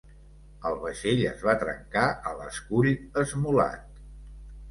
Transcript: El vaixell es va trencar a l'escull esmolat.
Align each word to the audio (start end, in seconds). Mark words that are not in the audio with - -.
El 0.67 0.77
vaixell 0.85 1.19
es 1.31 1.43
va 1.49 1.53
trencar 1.63 2.05
a 2.29 2.33
l'escull 2.39 2.89
esmolat. 3.25 4.01